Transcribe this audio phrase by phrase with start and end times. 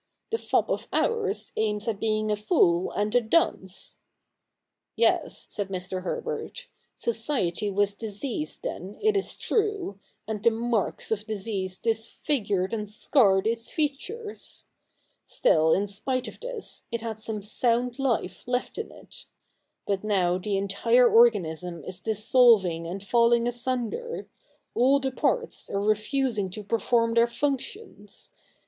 [0.31, 3.99] The fop of ours aims at being a fool and a dunce.''
[4.95, 6.01] Yes,' said Mr.
[6.01, 12.89] Herbert,' society was diseased then, it is true, and the marks of disease disfigured and
[12.89, 14.65] scarred its features.
[15.23, 19.27] Still, in spite of this, it had some sound life left in it.
[19.85, 24.27] But now the entire organism is dissolving and falling asunder.
[24.73, 28.31] All the parts are refusing to perform their functions.